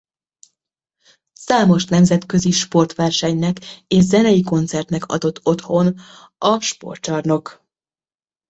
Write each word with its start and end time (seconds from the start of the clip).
Számos 1.33 1.85
nemzetközi 1.85 2.51
sportversenynek 2.51 3.57
és 3.87 4.03
zenei 4.03 4.41
koncertnek 4.41 5.05
adott 5.05 5.45
otthon 5.45 5.99
a 6.37 6.59
sportcsarnok. 6.61 7.65